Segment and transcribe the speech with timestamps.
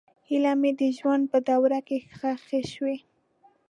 [0.27, 2.97] هیلې مې د ژوند په دوړو کې ښخې شوې.